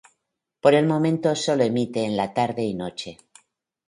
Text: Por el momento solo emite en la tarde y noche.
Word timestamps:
Por 0.61 0.73
el 0.73 0.87
momento 0.87 1.35
solo 1.35 1.63
emite 1.63 2.03
en 2.03 2.17
la 2.17 2.33
tarde 2.33 2.63
y 2.63 2.73
noche. 2.73 3.19